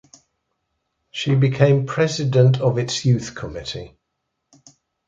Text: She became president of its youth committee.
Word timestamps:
She 1.11 1.35
became 1.35 1.85
president 1.85 2.59
of 2.59 2.79
its 2.79 3.05
youth 3.05 3.35
committee. 3.35 3.99